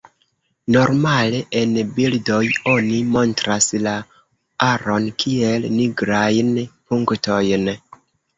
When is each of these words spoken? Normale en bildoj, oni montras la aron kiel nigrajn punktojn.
Normale 0.75 1.41
en 1.59 1.75
bildoj, 1.97 2.39
oni 2.71 3.01
montras 3.17 3.67
la 3.89 3.93
aron 4.69 5.07
kiel 5.25 5.69
nigrajn 5.77 6.51
punktojn. 6.73 7.71